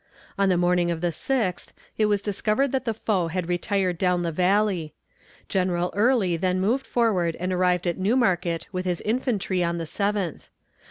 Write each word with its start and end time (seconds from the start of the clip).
On 0.35 0.49
the 0.49 0.57
morning 0.57 0.89
of 0.89 1.01
the 1.01 1.11
6th 1.13 1.67
it 1.95 2.07
was 2.07 2.23
discovered 2.23 2.69
that 2.71 2.85
the 2.85 2.91
foe 2.95 3.27
had 3.27 3.47
retired 3.47 3.99
down 3.99 4.23
the 4.23 4.31
Valley. 4.31 4.95
General 5.47 5.93
Early 5.95 6.37
then 6.37 6.59
moved 6.59 6.87
forward 6.87 7.35
and 7.39 7.53
arrived 7.53 7.85
at 7.85 7.99
New 7.99 8.15
Market 8.15 8.65
with 8.71 8.85
his 8.85 9.01
infantry 9.01 9.63
on 9.63 9.77
the 9.77 9.83
7th. 9.83 10.49